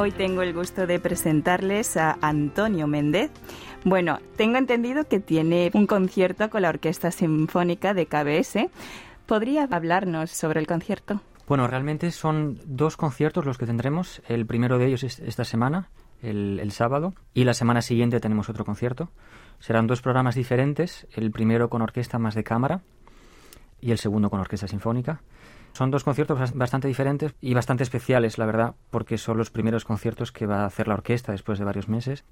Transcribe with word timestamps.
Hoy 0.00 0.12
tengo 0.12 0.40
el 0.40 0.54
gusto 0.54 0.86
de 0.86 0.98
presentarles 0.98 1.98
a 1.98 2.16
Antonio 2.22 2.86
Méndez. 2.86 3.30
Bueno, 3.84 4.18
tengo 4.34 4.56
entendido 4.56 5.04
que 5.04 5.20
tiene 5.20 5.70
un 5.74 5.86
concierto 5.86 6.48
con 6.48 6.62
la 6.62 6.70
Orquesta 6.70 7.10
Sinfónica 7.10 7.92
de 7.92 8.06
KBS. 8.06 8.70
¿Podría 9.26 9.68
hablarnos 9.70 10.30
sobre 10.30 10.58
el 10.58 10.66
concierto? 10.66 11.20
Bueno, 11.46 11.66
realmente 11.66 12.10
son 12.12 12.58
dos 12.64 12.96
conciertos 12.96 13.44
los 13.44 13.58
que 13.58 13.66
tendremos. 13.66 14.22
El 14.26 14.46
primero 14.46 14.78
de 14.78 14.86
ellos 14.86 15.04
es 15.04 15.18
esta 15.18 15.44
semana, 15.44 15.90
el, 16.22 16.60
el 16.60 16.72
sábado, 16.72 17.12
y 17.34 17.44
la 17.44 17.52
semana 17.52 17.82
siguiente 17.82 18.20
tenemos 18.20 18.48
otro 18.48 18.64
concierto. 18.64 19.10
Serán 19.58 19.86
dos 19.86 20.00
programas 20.00 20.34
diferentes, 20.34 21.06
el 21.12 21.30
primero 21.30 21.68
con 21.68 21.82
orquesta 21.82 22.18
más 22.18 22.34
de 22.34 22.42
cámara 22.42 22.80
y 23.82 23.90
el 23.90 23.98
segundo 23.98 24.30
con 24.30 24.40
orquesta 24.40 24.66
sinfónica. 24.66 25.20
Son 25.72 25.90
dos 25.90 26.04
conciertos 26.04 26.54
bastante 26.54 26.88
diferentes 26.88 27.34
y 27.40 27.54
bastante 27.54 27.82
especiales, 27.82 28.38
la 28.38 28.46
verdad, 28.46 28.74
porque 28.90 29.18
son 29.18 29.38
los 29.38 29.50
primeros 29.50 29.84
conciertos 29.84 30.32
que 30.32 30.46
va 30.46 30.62
a 30.62 30.66
hacer 30.66 30.88
la 30.88 30.94
orquesta 30.94 31.32
después 31.32 31.58
de 31.58 31.64
varios 31.64 31.88
meses. 31.88 32.24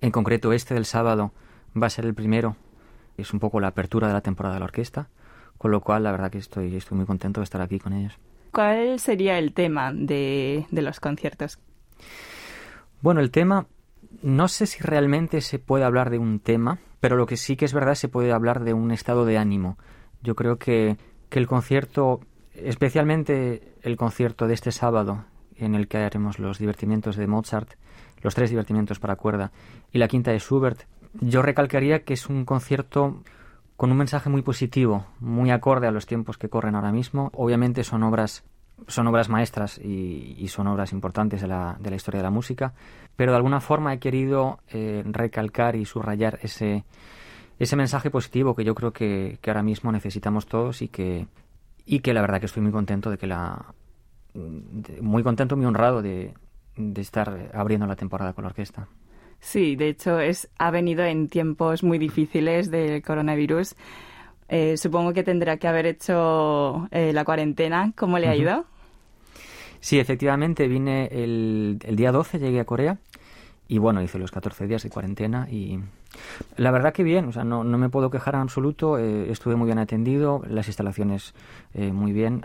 En 0.00 0.10
concreto, 0.10 0.52
este 0.52 0.74
del 0.74 0.86
sábado 0.86 1.32
va 1.80 1.88
a 1.88 1.90
ser 1.90 2.06
el 2.06 2.14
primero, 2.14 2.56
es 3.18 3.32
un 3.32 3.40
poco 3.40 3.60
la 3.60 3.68
apertura 3.68 4.08
de 4.08 4.14
la 4.14 4.22
temporada 4.22 4.54
de 4.54 4.60
la 4.60 4.64
orquesta, 4.64 5.08
con 5.58 5.70
lo 5.70 5.80
cual 5.80 6.04
la 6.04 6.12
verdad 6.12 6.30
que 6.30 6.38
estoy, 6.38 6.74
estoy 6.74 6.96
muy 6.96 7.06
contento 7.06 7.40
de 7.40 7.44
estar 7.44 7.60
aquí 7.60 7.78
con 7.78 7.92
ellos. 7.92 8.18
¿Cuál 8.52 8.98
sería 8.98 9.38
el 9.38 9.52
tema 9.52 9.92
de, 9.92 10.66
de 10.70 10.82
los 10.82 11.00
conciertos? 11.00 11.58
Bueno, 13.02 13.20
el 13.20 13.30
tema, 13.30 13.66
no 14.22 14.48
sé 14.48 14.66
si 14.66 14.80
realmente 14.80 15.40
se 15.40 15.58
puede 15.58 15.84
hablar 15.84 16.10
de 16.10 16.18
un 16.18 16.40
tema, 16.40 16.78
pero 17.00 17.16
lo 17.16 17.26
que 17.26 17.36
sí 17.36 17.56
que 17.56 17.64
es 17.64 17.72
verdad 17.72 17.94
se 17.94 18.08
puede 18.08 18.32
hablar 18.32 18.64
de 18.64 18.72
un 18.72 18.90
estado 18.90 19.24
de 19.24 19.38
ánimo. 19.38 19.78
Yo 20.22 20.34
creo 20.34 20.58
que, 20.58 20.96
que 21.28 21.38
el 21.38 21.46
concierto 21.46 22.20
especialmente 22.54 23.74
el 23.82 23.96
concierto 23.96 24.46
de 24.46 24.54
este 24.54 24.72
sábado, 24.72 25.24
en 25.56 25.74
el 25.74 25.88
que 25.88 25.98
haremos 25.98 26.38
los 26.38 26.58
divertimientos 26.58 27.16
de 27.16 27.26
Mozart, 27.26 27.74
los 28.22 28.34
tres 28.34 28.50
divertimientos 28.50 28.98
para 28.98 29.16
cuerda, 29.16 29.52
y 29.92 29.98
la 29.98 30.08
quinta 30.08 30.30
de 30.30 30.38
Schubert, 30.38 30.82
yo 31.20 31.42
recalcaría 31.42 32.04
que 32.04 32.14
es 32.14 32.28
un 32.28 32.44
concierto 32.44 33.22
con 33.76 33.90
un 33.90 33.96
mensaje 33.96 34.28
muy 34.28 34.42
positivo, 34.42 35.06
muy 35.20 35.50
acorde 35.50 35.86
a 35.86 35.90
los 35.90 36.06
tiempos 36.06 36.38
que 36.38 36.48
corren 36.48 36.74
ahora 36.74 36.92
mismo. 36.92 37.30
Obviamente 37.34 37.82
son 37.82 38.02
obras 38.02 38.44
son 38.88 39.06
obras 39.08 39.28
maestras 39.28 39.78
y, 39.78 40.46
son 40.48 40.66
obras 40.66 40.92
importantes 40.92 41.42
de 41.42 41.48
la, 41.48 41.76
de 41.80 41.90
la, 41.90 41.96
historia 41.96 42.20
de 42.20 42.24
la 42.24 42.30
música, 42.30 42.72
pero 43.14 43.32
de 43.32 43.36
alguna 43.36 43.60
forma 43.60 43.92
he 43.92 43.98
querido 43.98 44.60
eh, 44.68 45.02
recalcar 45.04 45.76
y 45.76 45.84
subrayar 45.84 46.38
ese, 46.42 46.84
ese 47.58 47.76
mensaje 47.76 48.10
positivo 48.10 48.54
que 48.54 48.64
yo 48.64 48.74
creo 48.74 48.92
que, 48.92 49.38
que 49.42 49.50
ahora 49.50 49.62
mismo 49.62 49.92
necesitamos 49.92 50.46
todos 50.46 50.80
y 50.80 50.88
que, 50.88 51.26
y 51.90 52.00
que 52.00 52.14
la 52.14 52.20
verdad 52.20 52.38
que 52.38 52.46
estoy 52.46 52.62
muy 52.62 52.70
contento 52.70 53.10
de 53.10 53.18
que 53.18 53.26
la 53.26 53.74
muy 55.00 55.24
contento 55.24 55.56
muy 55.56 55.66
honrado 55.66 56.02
de, 56.02 56.34
estar 56.94 57.50
abriendo 57.52 57.84
la 57.86 57.96
temporada 57.96 58.32
con 58.32 58.44
la 58.44 58.50
orquesta. 58.50 58.86
Sí 59.40 59.74
de 59.74 59.88
hecho 59.88 60.20
es 60.20 60.48
ha 60.56 60.70
venido 60.70 61.04
en 61.04 61.28
tiempos 61.28 61.82
muy 61.82 61.98
difíciles 61.98 62.70
del 62.70 63.02
coronavirus. 63.02 63.74
Eh, 64.48 64.76
supongo 64.76 65.12
que 65.12 65.24
tendrá 65.24 65.56
que 65.56 65.66
haber 65.66 65.86
hecho 65.86 66.86
eh, 66.92 67.12
la 67.12 67.24
cuarentena. 67.24 67.92
Cómo 67.96 68.20
le 68.20 68.28
ha 68.28 68.36
ido 68.36 68.66
sí 69.80 69.98
efectivamente 69.98 70.68
vine 70.68 71.08
el, 71.10 71.78
el 71.82 71.96
día 71.96 72.12
12 72.12 72.38
llegué 72.38 72.60
a 72.60 72.64
Corea 72.64 72.98
y 73.66 73.78
bueno, 73.78 74.00
hice 74.00 74.18
los 74.18 74.30
14 74.30 74.68
días 74.68 74.84
de 74.84 74.90
cuarentena 74.90 75.48
y 75.50 75.80
la 76.56 76.70
verdad 76.70 76.92
que 76.92 77.02
bien, 77.02 77.28
o 77.28 77.32
sea, 77.32 77.44
no, 77.44 77.64
no 77.64 77.78
me 77.78 77.88
puedo 77.88 78.10
quejar 78.10 78.34
en 78.34 78.40
absoluto, 78.40 78.98
eh, 78.98 79.30
estuve 79.30 79.56
muy 79.56 79.66
bien 79.66 79.78
atendido, 79.78 80.42
las 80.48 80.66
instalaciones 80.66 81.34
eh, 81.74 81.92
muy 81.92 82.12
bien. 82.12 82.42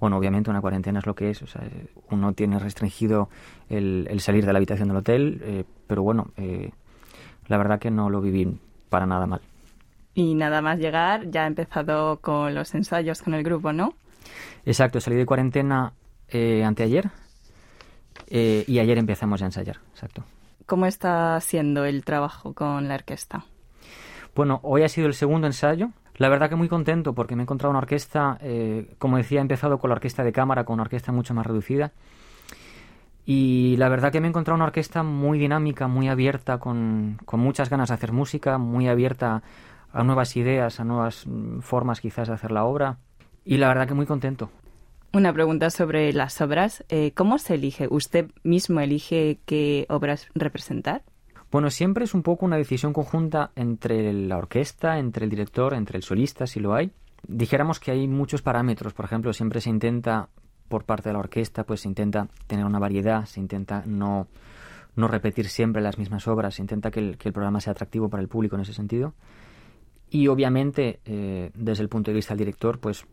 Bueno, 0.00 0.16
obviamente 0.18 0.50
una 0.50 0.60
cuarentena 0.60 0.98
es 0.98 1.06
lo 1.06 1.14
que 1.14 1.30
es, 1.30 1.42
o 1.42 1.46
sea, 1.46 1.62
uno 2.10 2.32
tiene 2.32 2.58
restringido 2.58 3.28
el, 3.68 4.06
el 4.10 4.20
salir 4.20 4.44
de 4.44 4.52
la 4.52 4.58
habitación 4.58 4.88
del 4.88 4.98
hotel, 4.98 5.40
eh, 5.42 5.64
pero 5.86 6.02
bueno, 6.02 6.32
la 7.46 7.56
verdad 7.58 7.78
que 7.78 7.90
no 7.90 8.10
lo 8.10 8.20
viví 8.20 8.58
para 8.90 9.06
nada 9.06 9.26
mal. 9.26 9.40
Y 10.14 10.34
nada 10.34 10.60
más 10.62 10.78
llegar, 10.78 11.30
ya 11.30 11.44
ha 11.44 11.46
empezado 11.46 12.18
con 12.18 12.54
los 12.54 12.74
ensayos 12.74 13.22
con 13.22 13.34
el 13.34 13.42
grupo, 13.42 13.72
¿no? 13.72 13.94
Exacto, 14.64 15.00
salí 15.00 15.16
de 15.16 15.26
cuarentena 15.26 15.92
anteayer 16.30 17.10
y 18.28 18.78
ayer 18.78 18.98
empezamos 18.98 19.42
a 19.42 19.46
ensayar, 19.46 19.76
exacto. 19.92 20.24
¿Cómo 20.66 20.86
está 20.86 21.38
siendo 21.40 21.84
el 21.84 22.04
trabajo 22.04 22.54
con 22.54 22.88
la 22.88 22.94
orquesta? 22.94 23.44
Bueno, 24.34 24.60
hoy 24.62 24.82
ha 24.82 24.88
sido 24.88 25.06
el 25.06 25.14
segundo 25.14 25.46
ensayo. 25.46 25.90
La 26.16 26.28
verdad 26.28 26.48
que 26.48 26.56
muy 26.56 26.68
contento 26.68 27.12
porque 27.12 27.36
me 27.36 27.42
he 27.42 27.44
encontrado 27.44 27.70
una 27.70 27.80
orquesta, 27.80 28.38
eh, 28.40 28.94
como 28.98 29.16
decía, 29.16 29.40
he 29.40 29.42
empezado 29.42 29.78
con 29.78 29.90
la 29.90 29.96
orquesta 29.96 30.24
de 30.24 30.32
cámara, 30.32 30.64
con 30.64 30.74
una 30.74 30.84
orquesta 30.84 31.12
mucho 31.12 31.34
más 31.34 31.46
reducida. 31.46 31.92
Y 33.26 33.76
la 33.78 33.88
verdad 33.88 34.12
que 34.12 34.20
me 34.20 34.26
he 34.26 34.30
encontrado 34.30 34.56
una 34.56 34.66
orquesta 34.66 35.02
muy 35.02 35.38
dinámica, 35.38 35.88
muy 35.88 36.08
abierta, 36.08 36.58
con, 36.58 37.18
con 37.24 37.40
muchas 37.40 37.68
ganas 37.68 37.88
de 37.88 37.94
hacer 37.94 38.12
música, 38.12 38.58
muy 38.58 38.88
abierta 38.88 39.42
a 39.92 40.02
nuevas 40.02 40.36
ideas, 40.36 40.80
a 40.80 40.84
nuevas 40.84 41.26
mm, 41.26 41.60
formas 41.60 42.00
quizás 42.00 42.28
de 42.28 42.34
hacer 42.34 42.52
la 42.52 42.64
obra. 42.64 42.98
Y 43.44 43.58
la 43.58 43.68
verdad 43.68 43.86
que 43.86 43.94
muy 43.94 44.06
contento. 44.06 44.50
Una 45.14 45.32
pregunta 45.32 45.70
sobre 45.70 46.12
las 46.12 46.40
obras. 46.40 46.84
Eh, 46.88 47.12
¿Cómo 47.14 47.38
se 47.38 47.54
elige? 47.54 47.86
¿Usted 47.88 48.32
mismo 48.42 48.80
elige 48.80 49.38
qué 49.46 49.86
obras 49.88 50.26
representar? 50.34 51.04
Bueno, 51.52 51.70
siempre 51.70 52.02
es 52.02 52.14
un 52.14 52.24
poco 52.24 52.44
una 52.44 52.56
decisión 52.56 52.92
conjunta 52.92 53.52
entre 53.54 54.12
la 54.12 54.36
orquesta, 54.36 54.98
entre 54.98 55.22
el 55.22 55.30
director, 55.30 55.72
entre 55.74 55.98
el 55.98 56.02
solista, 56.02 56.48
si 56.48 56.58
lo 56.58 56.74
hay. 56.74 56.90
Dijéramos 57.28 57.78
que 57.78 57.92
hay 57.92 58.08
muchos 58.08 58.42
parámetros. 58.42 58.92
Por 58.92 59.04
ejemplo, 59.04 59.32
siempre 59.32 59.60
se 59.60 59.70
intenta, 59.70 60.30
por 60.68 60.82
parte 60.82 61.10
de 61.10 61.12
la 61.12 61.20
orquesta, 61.20 61.62
pues 61.62 61.82
se 61.82 61.88
intenta 61.88 62.26
tener 62.48 62.64
una 62.64 62.80
variedad, 62.80 63.24
se 63.26 63.38
intenta 63.38 63.84
no, 63.86 64.26
no 64.96 65.06
repetir 65.06 65.48
siempre 65.48 65.80
las 65.80 65.96
mismas 65.96 66.26
obras, 66.26 66.56
se 66.56 66.62
intenta 66.62 66.90
que 66.90 66.98
el, 66.98 67.16
programa 67.16 67.60
sea 67.60 67.70
atractivo 67.70 68.08
para 68.08 68.20
el 68.20 68.28
público 68.28 68.56
en 68.56 68.62
ese 68.62 68.74
sentido. 68.74 69.14
Y 70.10 70.26
obviamente, 70.26 70.98
eh, 71.04 71.52
desde 71.54 71.84
el 71.84 71.88
punto 71.88 72.10
de 72.10 72.16
vista 72.16 72.34
del 72.34 72.38
director, 72.38 72.80
pues 72.80 73.06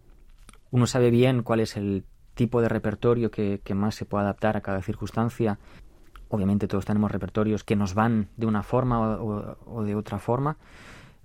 uno 0.71 0.87
sabe 0.87 1.11
bien 1.11 1.43
cuál 1.43 1.59
es 1.59 1.77
el 1.77 2.03
tipo 2.33 2.61
de 2.61 2.69
repertorio 2.69 3.29
que, 3.29 3.61
más 3.75 3.95
se 3.95 4.05
puede 4.05 4.23
adaptar 4.23 4.57
a 4.57 4.61
cada 4.61 4.81
circunstancia. 4.81 5.59
Obviamente 6.29 6.67
todos 6.67 6.85
tenemos 6.85 7.11
repertorios 7.11 7.63
que 7.63 7.75
nos 7.75 7.93
van 7.93 8.29
de 8.37 8.45
una 8.45 8.63
forma 8.63 9.17
o, 9.21 9.83
de 9.83 9.95
otra 9.95 10.17
forma. 10.17 10.57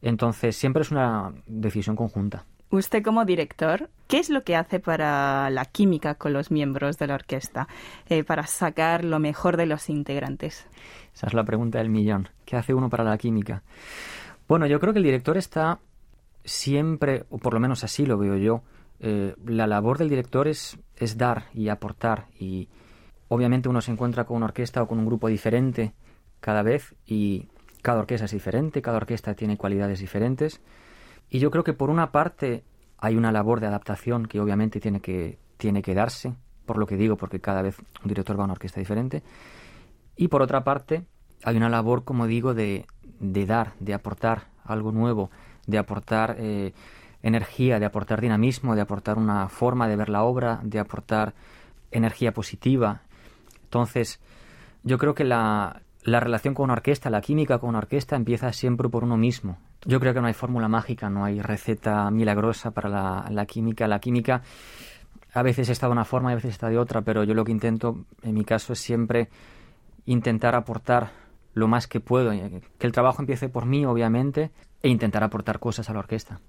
Entonces 0.02 0.56
siempre 0.56 0.82
es 0.82 0.90
una 0.90 1.32
decisión 1.46 1.96
conjunta. 1.96 2.44
Usted 2.68 3.04
como 3.04 3.24
director, 3.24 3.88
¿qué 4.08 4.18
es 4.18 4.28
lo 4.28 4.42
que 4.42 4.56
hace 4.56 4.80
para 4.80 5.48
la 5.50 5.64
química 5.66 6.16
con 6.16 6.32
los 6.32 6.50
miembros 6.50 6.98
de 6.98 7.06
la 7.06 7.14
orquesta, 7.14 7.68
eh, 8.08 8.24
para 8.24 8.44
sacar 8.48 9.04
lo 9.04 9.20
mejor 9.20 9.56
de 9.56 9.66
los 9.66 9.88
integrantes? 9.88 10.66
Esa 11.14 11.28
es 11.28 11.34
la 11.34 11.44
pregunta 11.44 11.78
del 11.78 11.90
millón. 11.90 12.28
¿Qué 12.44 12.56
hace 12.56 12.74
uno 12.74 12.90
para 12.90 13.04
la 13.04 13.16
química? 13.16 13.62
Bueno, 14.48 14.66
yo 14.66 14.80
creo 14.80 14.92
que 14.92 14.98
el 14.98 15.04
director 15.04 15.36
está 15.36 15.78
siempre, 16.44 17.24
o 17.30 17.38
por 17.38 17.54
lo 17.54 17.60
menos 17.60 17.84
así 17.84 18.04
lo 18.04 18.18
veo 18.18 18.36
yo, 18.36 18.62
eh, 19.00 19.34
la 19.44 19.66
labor 19.66 19.98
del 19.98 20.08
director 20.08 20.48
es, 20.48 20.78
dar 21.16 21.46
y 21.52 21.68
aportar 21.68 22.26
y 22.38 22.68
obviamente 23.28 23.68
uno 23.68 23.80
se 23.80 23.92
encuentra 23.92 24.24
con 24.24 24.38
una 24.38 24.46
orquesta 24.46 24.82
o 24.82 24.88
con 24.88 24.98
un 24.98 25.06
grupo 25.06 25.28
diferente 25.28 25.92
cada 26.40 26.62
vez 26.62 26.94
y 27.06 27.48
cada 27.82 28.00
orquesta 28.00 28.24
es 28.24 28.32
diferente, 28.32 28.82
cada 28.82 28.96
orquesta 28.96 29.34
tiene 29.34 29.56
cualidades 29.56 30.00
diferentes 30.00 30.60
y 31.28 31.38
yo 31.38 31.50
creo 31.50 31.64
que 31.64 31.72
por 31.72 31.90
una 31.90 32.12
parte 32.12 32.64
hay 32.98 33.16
una 33.16 33.32
labor 33.32 33.60
de 33.60 33.66
adaptación 33.66 34.26
que 34.26 34.40
obviamente 34.40 34.80
tiene 34.80 35.00
que, 35.00 35.38
tiene 35.58 35.82
que 35.82 35.94
darse, 35.94 36.34
por 36.64 36.78
lo 36.78 36.86
que 36.86 36.96
digo, 36.96 37.16
porque 37.16 37.40
cada 37.40 37.62
vez 37.62 37.78
un 38.02 38.08
director 38.08 38.38
va 38.38 38.42
a 38.42 38.44
una 38.44 38.54
orquesta 38.54 38.80
diferente 38.80 39.22
y 40.16 40.28
por 40.28 40.42
otra 40.42 40.65
parte 40.65 41.04
hay 41.44 41.56
una 41.56 41.68
labor, 41.68 42.04
como 42.04 42.26
digo, 42.26 42.54
de, 42.54 42.86
de 43.21 43.47
dar, 43.47 43.74
de 43.78 43.94
aportar 43.94 44.48
algo 44.65 44.92
nuevo, 44.92 45.30
de 45.66 45.78
aportar 45.78 46.36
eh, 46.38 46.72
energía, 47.26 47.78
de 47.78 47.86
aportar 47.86 48.20
dinamismo, 48.20 48.74
de 48.74 48.82
aportar 48.82 49.18
una 49.18 49.48
forma 49.48 49.88
de 49.88 49.96
ver 49.96 50.08
la 50.08 50.22
obra, 50.22 50.60
de 50.62 50.78
aportar 50.78 51.34
energía 51.90 52.32
positiva. 52.32 53.02
Entonces, 53.64 54.20
yo 54.84 54.98
creo 54.98 55.14
que 55.14 55.24
la, 55.24 55.82
la 56.02 56.20
relación 56.20 56.54
con 56.54 56.64
una 56.64 56.74
orquesta, 56.74 57.10
la 57.10 57.20
química 57.20 57.58
con 57.58 57.70
una 57.70 57.78
orquesta 57.78 58.14
empieza 58.14 58.52
siempre 58.52 58.88
por 58.88 59.02
uno 59.02 59.16
mismo. 59.16 59.58
Yo 59.84 59.98
creo 59.98 60.14
que 60.14 60.20
no 60.20 60.28
hay 60.28 60.34
fórmula 60.34 60.68
mágica, 60.68 61.10
no 61.10 61.24
hay 61.24 61.40
receta 61.40 62.10
milagrosa 62.10 62.70
para 62.70 62.88
la, 62.88 63.26
la, 63.30 63.46
química. 63.46 63.88
La 63.88 63.98
química 63.98 64.42
a 65.34 65.42
veces 65.42 65.68
está 65.68 65.86
de 65.86 65.92
una 65.92 66.04
forma 66.04 66.30
y 66.30 66.32
a 66.32 66.36
veces 66.36 66.52
está 66.52 66.68
de 66.68 66.78
otra, 66.78 67.02
pero 67.02 67.24
yo 67.24 67.34
lo 67.34 67.44
que 67.44 67.52
intento, 67.52 68.04
en 68.22 68.34
mi 68.34 68.44
caso, 68.44 68.72
es 68.72 68.78
siempre 68.78 69.28
intentar 70.04 70.54
aportar 70.54 71.10
lo 71.54 71.66
más 71.66 71.88
que 71.88 72.00
puedo, 72.00 72.30
que 72.30 72.86
el 72.86 72.92
trabajo 72.92 73.22
empiece 73.22 73.48
por 73.48 73.66
mí, 73.66 73.84
obviamente, 73.84 74.50
e 74.82 74.88
intentar 74.88 75.24
aportar 75.24 75.58
cosas 75.58 75.88
a 75.90 75.92
la 75.92 76.00
orquesta. 76.00 76.40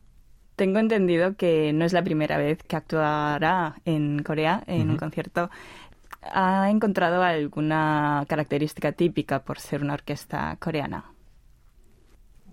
Tengo 0.57 0.80
entendido 0.80 1.36
que 1.36 1.71
no 1.71 1.86
es 1.86 1.94
la 1.94 2.04
primera 2.04 2.36
vez 2.36 2.63
que 2.63 2.75
actuará 2.75 3.75
en 3.86 4.24
Corea 4.24 4.63
en 4.65 4.89
un 4.89 4.98
concierto. 4.98 5.51
¿Ha 6.24 6.71
encontrado 6.71 7.21
alguna 7.21 8.25
característica 8.27 8.92
típica 8.92 9.44
por 9.44 9.59
ser 9.59 9.83
una 9.83 9.94
orquesta 9.94 10.57
coreana? 10.59 11.06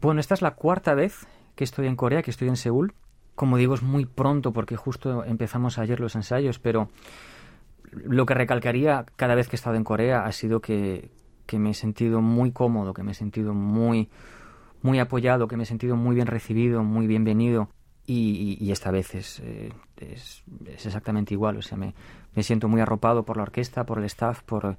Bueno, 0.03 0.21
esta 0.21 0.35
es 0.35 0.43
la 0.43 0.51
cuarta 0.51 0.93
vez 0.93 1.27
que 1.55 1.65
estoy 1.65 1.87
en 1.87 1.97
Corea, 1.97 2.23
que 2.23 2.31
estoy 2.31 2.49
en 2.49 2.57
Seúl. 2.57 2.93
Como 3.35 3.57
digo, 3.57 3.73
es 3.73 3.83
muy 3.83 4.05
pronto 4.05 4.53
porque 4.53 4.77
justo 4.77 5.25
empezamos 5.25 5.79
ayer 5.79 5.99
los 5.99 6.15
ensayos, 6.15 6.59
pero 6.59 6.91
lo 7.91 8.27
que 8.27 8.35
recalcaría 8.35 9.07
cada 9.17 9.35
vez 9.35 9.49
que 9.49 9.57
he 9.57 9.59
estado 9.59 9.77
en 9.77 9.85
Corea 9.85 10.27
ha 10.27 10.33
sido 10.33 10.61
que, 10.61 11.11
que 11.47 11.59
me 11.59 11.71
he 11.71 11.75
sentido 11.75 12.21
muy 12.21 12.53
cómodo, 12.53 12.93
que 12.93 13.03
me 13.03 13.13
he 13.13 13.15
sentido 13.15 13.55
muy, 13.55 14.11
muy 14.83 14.99
apoyado, 14.99 15.49
que 15.49 15.57
me 15.57 15.63
he 15.63 15.67
sentido 15.67 15.97
muy 15.97 16.15
bien 16.15 16.27
recibido, 16.27 16.85
muy 16.85 17.07
bienvenido. 17.07 17.71
Y, 18.07 18.71
esta 18.71 18.91
vez 18.91 19.15
es, 19.15 19.41
eh, 19.41 19.73
es, 19.97 20.43
es, 20.67 20.87
exactamente 20.87 21.33
igual. 21.33 21.57
O 21.57 21.63
sea, 21.63 21.79
me, 21.79 21.95
me, 22.35 22.43
siento 22.43 22.69
muy 22.69 22.81
arropado 22.81 23.25
por 23.25 23.37
la 23.39 23.45
orquesta, 23.45 23.85
por 23.85 23.99
el 23.99 24.05
staff, 24.05 24.43
por, 24.43 24.77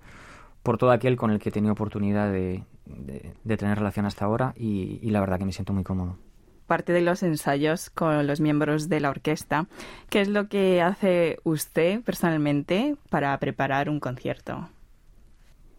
por 0.61 0.77
todo 0.77 0.91
aquel 0.91 1.15
con 1.17 1.31
el 1.31 1.39
que 1.39 1.49
he 1.49 1.51
tenido 1.51 1.73
oportunidad 1.73 2.31
de, 2.31 2.63
de, 2.85 3.33
de 3.43 3.57
tener 3.57 3.77
relación 3.77 4.05
hasta 4.05 4.25
ahora 4.25 4.53
y, 4.55 4.99
y 5.01 5.09
la 5.09 5.21
verdad 5.21 5.39
que 5.39 5.45
me 5.45 5.53
siento 5.53 5.73
muy 5.73 5.83
cómodo 5.83 6.17
parte 6.65 6.93
de 6.93 7.01
los 7.01 7.23
ensayos 7.23 7.89
con 7.89 8.25
los 8.27 8.41
miembros 8.41 8.89
de 8.89 8.99
la 8.99 9.09
orquesta. 9.09 9.67
¿Qué 10.09 10.21
es 10.21 10.27
lo 10.27 10.47
que 10.47 10.81
hace 10.81 11.37
usted 11.43 12.01
personalmente 12.01 12.95
para 13.09 13.37
preparar 13.39 13.89
un 13.89 13.99
concierto? 13.99 14.69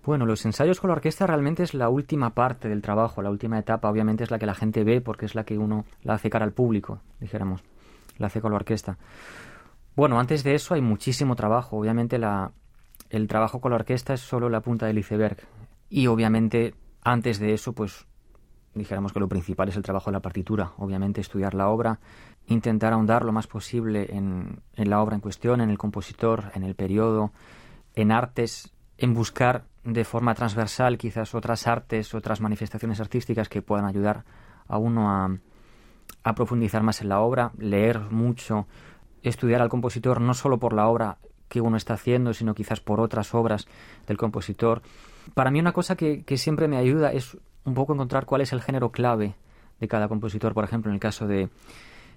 Bueno, 0.06 0.25
los 0.25 0.47
ensayos 0.47 0.81
con 0.81 0.87
la 0.87 0.94
orquesta 0.94 1.26
realmente 1.26 1.64
es 1.64 1.75
la 1.75 1.88
última 1.88 2.31
parte 2.31 2.69
del 2.69 2.81
trabajo, 2.81 3.23
la 3.23 3.31
última 3.31 3.58
etapa, 3.58 3.91
obviamente 3.91 4.23
es 4.23 4.31
la 4.31 4.38
que 4.38 4.47
la 4.47 4.55
gente 4.55 4.85
ve 4.85 5.00
porque 5.00 5.26
es 5.26 5.35
la 5.35 5.43
que 5.43 5.58
uno 5.58 5.85
la 6.05 6.14
hace 6.14 6.31
cara 6.31 6.44
al 6.44 6.53
público, 6.53 7.00
dijéramos, 7.19 7.64
la 8.17 8.29
hace 8.29 8.41
con 8.41 8.53
la 8.53 8.56
orquesta. 8.56 8.99
Bueno, 9.97 10.20
antes 10.20 10.44
de 10.44 10.55
eso 10.55 10.75
hay 10.75 10.81
muchísimo 10.81 11.35
trabajo, 11.35 11.76
obviamente 11.76 12.19
la, 12.19 12.53
el 13.11 13.26
trabajo 13.26 13.61
con 13.61 13.73
la 13.73 13.79
orquesta 13.79 14.14
es 14.14 14.20
solo 14.20 14.49
la 14.49 14.61
punta 14.61 14.87
del 14.87 14.99
iceberg 14.99 15.38
y 15.91 16.06
obviamente 16.06 16.75
antes 17.02 17.41
de 17.41 17.52
eso 17.52 17.73
pues 17.73 18.06
dijéramos 18.75 19.12
que 19.12 19.19
lo 19.19 19.26
principal 19.26 19.70
es 19.70 19.76
el 19.76 19.82
trabajo 19.82 20.11
de 20.11 20.19
la 20.19 20.23
partitura, 20.23 20.70
obviamente 20.76 21.20
estudiar 21.20 21.55
la 21.55 21.69
obra, 21.69 21.99
intentar 22.47 22.93
ahondar 22.93 23.25
lo 23.25 23.32
más 23.32 23.49
posible 23.49 24.14
en, 24.14 24.61
en 24.76 24.88
la 24.88 25.02
obra 25.02 25.17
en 25.17 25.20
cuestión, 25.20 25.61
en 25.61 25.70
el 25.70 25.79
compositor, 25.79 26.52
en 26.55 26.62
el 26.62 26.76
periodo, 26.76 27.32
en 27.97 28.12
artes, 28.12 28.73
en 28.99 29.12
buscar 29.12 29.64
de 29.87 30.05
forma 30.05 30.35
transversal 30.35 30.99
quizás 30.99 31.35
otras 31.35 31.67
artes, 31.67 32.15
otras 32.15 32.41
manifestaciones 32.41 33.00
artísticas 33.00 33.49
que 33.49 33.62
puedan 33.62 33.87
ayudar 33.87 34.25
a 34.67 34.79
uno 34.79 35.11
a, 35.11 36.35
profundizar 36.35 36.83
más 36.83 37.00
en 37.03 37.09
la 37.09 37.21
obra, 37.21 37.53
leer 37.56 38.00
mucho, 38.11 38.67
estudiar 39.23 39.62
al 39.62 39.69
compositor 39.69 40.21
no 40.21 40.35
solo 40.35 40.59
por 40.59 40.73
la 40.73 40.88
obra 40.88 41.19
que 41.49 41.61
uno 41.61 41.77
está 41.77 41.94
haciendo, 41.94 42.35
sino 42.35 42.53
quizás 42.53 42.81
por 42.81 43.00
otras 43.00 43.33
obras 43.33 43.69
del 44.09 44.17
compositor. 44.17 44.83
Para 45.35 45.53
mí 45.53 45.61
una 45.61 45.73
cosa 45.73 45.94
que, 45.94 46.25
que 46.25 46.37
siempre 46.37 46.67
me 46.67 46.79
ayuda 46.79 47.12
es 47.12 47.37
un 47.65 47.75
poco 47.75 47.94
encontrar 47.94 48.27
cuál 48.27 48.41
es 48.41 48.53
el 48.53 48.61
género 48.61 48.91
clave 48.91 49.37
de 49.79 49.87
cada 49.88 50.09
compositor. 50.09 50.53
Por 50.53 50.65
ejemplo, 50.65 50.91
en 50.91 50.94
el 50.94 51.00
caso 51.00 51.29
de, 51.29 51.49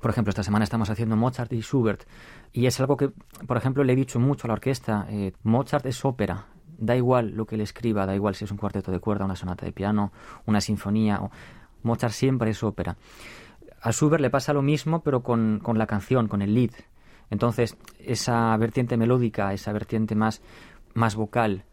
por 0.02 0.10
ejemplo, 0.10 0.30
esta 0.30 0.44
semana 0.44 0.64
estamos 0.64 0.90
haciendo 0.90 1.16
Mozart 1.16 1.54
y 1.54 1.62
Schubert, 1.62 2.04
y 2.52 2.66
es 2.66 2.80
algo 2.80 2.98
que, 2.98 3.10
por 3.46 3.58
ejemplo, 3.58 3.84
le 3.84 3.94
he 3.94 3.96
dicho 3.96 4.20
mucho 4.20 4.48
a 4.48 4.50
la 4.50 4.54
orquesta, 4.54 5.06
eh, 5.10 5.34
Mozart 5.44 5.86
es 5.86 6.04
ópera, 6.04 6.48
da 6.80 6.96
igual 6.96 7.32
lo 7.36 7.46
que 7.46 7.56
él 7.56 7.62
escriba, 7.62 8.06
da 8.06 8.16
igual 8.16 8.36
si 8.36 8.46
es 8.46 8.52
un 8.52 8.58
cuarteto 8.58 8.92
de 8.92 9.00
cuerda, 9.00 9.26
una 9.26 9.36
sonata 9.36 9.66
de 9.66 9.72
piano, 9.72 10.12
una 10.46 10.62
sinfonía, 10.62 11.20
o, 11.22 11.32
Mozart 11.84 12.14
siempre 12.14 12.52
es 12.52 12.64
ópera. 12.64 12.98
A 13.82 13.92
Schubert 13.92 14.22
le 14.22 14.30
pasa 14.30 14.54
lo 14.54 14.62
mismo, 14.62 15.02
pero 15.02 15.22
con, 15.22 15.60
con 15.64 15.78
la 15.78 15.86
canción, 15.86 16.28
con 16.28 16.42
el 16.42 16.54
lead. 16.54 16.72
Entonces, 17.30 17.78
esa 18.00 18.56
vertiente 18.58 18.98
melódica, 18.98 19.54
esa 19.54 19.72
vertiente 19.72 20.16
más, 20.16 20.42
más 20.94 21.16
vocal, 21.16 21.64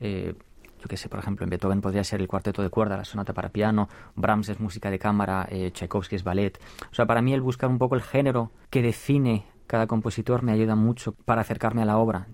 eh, 0.00 0.34
yo 0.80 0.88
que 0.88 0.96
sé, 0.96 1.08
por 1.08 1.18
ejemplo, 1.18 1.44
en 1.44 1.50
Beethoven 1.50 1.80
podría 1.80 2.04
ser 2.04 2.20
el 2.20 2.28
cuarteto 2.28 2.62
de 2.62 2.70
cuerda, 2.70 2.96
la 2.96 3.04
sonata 3.04 3.32
para 3.32 3.50
piano, 3.50 3.88
Brahms 4.16 4.48
es 4.48 4.60
música 4.60 4.90
de 4.90 4.98
cámara, 4.98 5.46
eh, 5.50 5.70
Tchaikovsky 5.70 6.16
es 6.16 6.24
ballet. 6.24 6.58
O 6.90 6.94
sea, 6.94 7.06
para 7.06 7.22
mí 7.22 7.32
el 7.32 7.40
buscar 7.40 7.70
un 7.70 7.78
poco 7.78 7.94
el 7.94 8.02
género 8.02 8.50
que 8.70 8.82
define 8.82 9.46
cada 9.66 9.86
compositor 9.86 10.42
me 10.42 10.52
ayuda 10.52 10.76
mucho 10.76 11.12
para 11.24 11.40
acercarme 11.40 11.82
a 11.82 11.86
la 11.86 11.96
obra. 11.96 12.26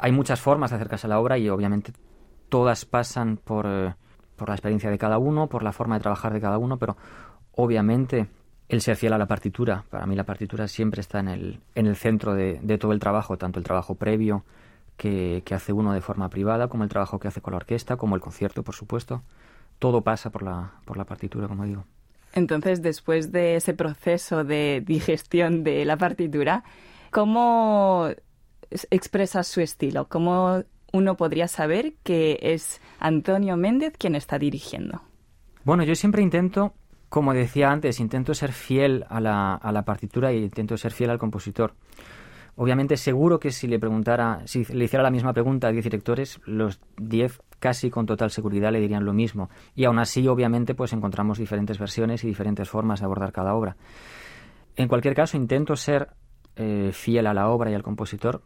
Hay 0.00 0.12
muchas 0.12 0.40
formas 0.40 0.70
de 0.70 0.76
acercarse 0.76 1.06
a 1.06 1.10
la 1.10 1.20
obra 1.20 1.38
y 1.38 1.48
obviamente 1.48 1.92
todas 2.48 2.84
pasan 2.84 3.36
por, 3.36 3.66
eh, 3.66 3.94
por 4.36 4.48
la 4.48 4.54
experiencia 4.54 4.90
de 4.90 4.98
cada 4.98 5.18
uno, 5.18 5.48
por 5.48 5.62
la 5.62 5.72
forma 5.72 5.96
de 5.96 6.02
trabajar 6.02 6.32
de 6.32 6.40
cada 6.40 6.58
uno, 6.58 6.78
pero 6.78 6.96
obviamente 7.52 8.28
el 8.68 8.80
ser 8.80 8.96
fiel 8.96 9.12
a 9.12 9.18
la 9.18 9.26
partitura. 9.26 9.84
Para 9.90 10.06
mí 10.06 10.14
la 10.16 10.24
partitura 10.24 10.68
siempre 10.68 11.00
está 11.00 11.20
en 11.20 11.28
el, 11.28 11.60
en 11.74 11.86
el 11.86 11.96
centro 11.96 12.34
de, 12.34 12.60
de 12.62 12.78
todo 12.78 12.92
el 12.92 13.00
trabajo, 13.00 13.36
tanto 13.36 13.58
el 13.58 13.64
trabajo 13.64 13.94
previo, 13.94 14.44
que, 14.96 15.42
que, 15.44 15.54
hace 15.54 15.72
uno 15.72 15.92
de 15.92 16.00
forma 16.00 16.28
privada, 16.28 16.68
como 16.68 16.84
el 16.84 16.90
trabajo 16.90 17.18
que 17.18 17.28
hace 17.28 17.40
con 17.40 17.52
la 17.52 17.56
orquesta, 17.56 17.96
como 17.96 18.14
el 18.14 18.20
concierto, 18.20 18.62
por 18.62 18.74
supuesto. 18.74 19.22
Todo 19.78 20.02
pasa 20.02 20.30
por 20.30 20.42
la, 20.42 20.72
por 20.84 20.96
la 20.96 21.04
partitura, 21.04 21.48
como 21.48 21.64
digo. 21.64 21.84
Entonces, 22.32 22.82
después 22.82 23.32
de 23.32 23.56
ese 23.56 23.74
proceso 23.74 24.44
de 24.44 24.82
digestión 24.84 25.62
de 25.64 25.84
la 25.84 25.96
partitura, 25.96 26.64
¿cómo 27.10 28.08
expresas 28.90 29.46
su 29.46 29.60
estilo? 29.60 30.08
¿Cómo 30.08 30.64
uno 30.92 31.16
podría 31.16 31.48
saber 31.48 31.94
que 32.02 32.38
es 32.40 32.80
Antonio 33.00 33.56
Méndez 33.56 33.94
quien 33.98 34.14
está 34.14 34.38
dirigiendo? 34.38 35.02
Bueno, 35.64 35.82
yo 35.84 35.94
siempre 35.94 36.22
intento, 36.22 36.74
como 37.08 37.32
decía 37.32 37.70
antes, 37.70 38.00
intento 38.00 38.34
ser 38.34 38.52
fiel 38.52 39.04
a 39.08 39.20
la, 39.20 39.54
a 39.54 39.72
la 39.72 39.84
partitura 39.84 40.32
y 40.32 40.38
intento 40.38 40.76
ser 40.76 40.92
fiel 40.92 41.10
al 41.10 41.18
compositor. 41.18 41.74
Obviamente 42.56 42.96
seguro 42.96 43.40
que 43.40 43.50
si 43.50 43.66
le 43.66 43.80
preguntara, 43.80 44.42
si 44.44 44.64
le 44.64 44.84
hiciera 44.84 45.02
la 45.02 45.10
misma 45.10 45.32
pregunta 45.32 45.68
a 45.68 45.72
10 45.72 45.82
directores, 45.82 46.40
los 46.44 46.80
10 46.98 47.40
casi 47.58 47.90
con 47.90 48.06
total 48.06 48.30
seguridad 48.30 48.70
le 48.70 48.80
dirían 48.80 49.04
lo 49.04 49.12
mismo. 49.12 49.50
Y 49.74 49.86
aún 49.86 49.98
así, 49.98 50.28
obviamente, 50.28 50.74
pues 50.74 50.92
encontramos 50.92 51.38
diferentes 51.38 51.78
versiones 51.78 52.22
y 52.22 52.28
diferentes 52.28 52.68
formas 52.68 53.00
de 53.00 53.06
abordar 53.06 53.32
cada 53.32 53.54
obra. 53.54 53.76
En 54.76 54.86
cualquier 54.86 55.14
caso, 55.14 55.36
intento 55.36 55.74
ser 55.74 56.10
eh, 56.56 56.90
fiel 56.92 57.26
a 57.26 57.34
la 57.34 57.48
obra 57.48 57.70
y 57.70 57.74
al 57.74 57.82
compositor, 57.82 58.42